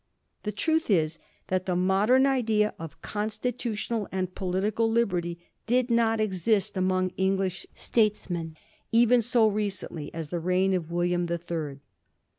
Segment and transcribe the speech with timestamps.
[0.41, 1.19] The truth is
[1.49, 8.57] that the modem idea of constitutional and political liberty did not exist among English statesmen,
[8.91, 11.81] even so recently as the reign of WUliam the Third.